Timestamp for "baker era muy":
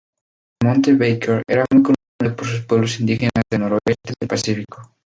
0.95-1.83